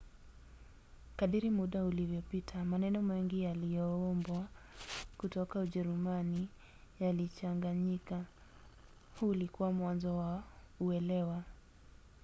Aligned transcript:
kadiri 1.19 1.49
muda 1.59 1.85
ulivyopita 1.85 2.63
maneno 2.65 3.01
mengi 3.01 3.43
yaliyoombwa 3.43 4.47
kutoka 5.17 5.59
ujerumani 5.59 6.47
yalichanganyika. 6.99 8.25
huu 9.19 9.29
ulikuwa 9.29 9.71
mwanzo 9.71 10.17
wa 10.17 10.43
uelewa 10.79 11.43